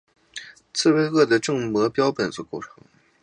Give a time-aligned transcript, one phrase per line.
[0.73, 2.73] 刺猬鳄的正模标本所构成。